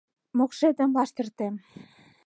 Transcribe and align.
Мокшетым 0.37 0.89
лаштыртем!.. 0.97 1.55